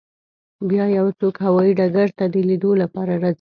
بیا 0.69 0.85
یو 0.97 1.07
څوک 1.19 1.35
هوایی 1.45 1.71
ډګر 1.79 2.07
ته 2.17 2.25
د 2.33 2.35
لیدو 2.49 2.71
لپاره 2.81 3.13
راځي 3.21 3.29